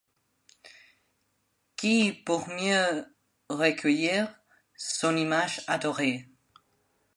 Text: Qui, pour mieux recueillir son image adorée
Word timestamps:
Qui, 1.75 2.11
pour 2.11 2.49
mieux 2.49 3.05
recueillir 3.49 4.33
son 4.75 5.15
image 5.15 5.63
adorée 5.67 6.27